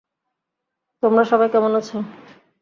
[1.03, 1.89] তোমরা সবাই কেমন আছ?